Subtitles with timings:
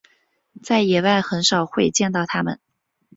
[0.63, 2.59] 在野外很少会见到它们。